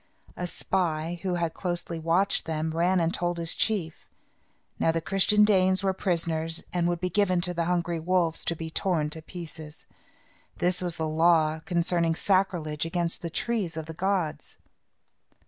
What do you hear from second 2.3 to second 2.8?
them,